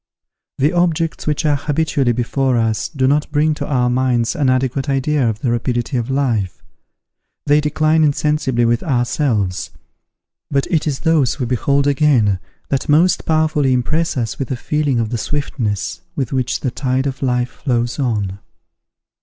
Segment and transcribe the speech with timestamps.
[0.57, 4.89] The objects which are habitually before us do not bring to our minds an adequate
[4.89, 6.63] idea of the rapidity of life;
[7.45, 9.69] they decline insensibly with ourselves:
[10.49, 14.99] but it is those we behold again, that most powerfully impress us with a feeling
[14.99, 18.39] of the swiftness with which the tide of life flows on.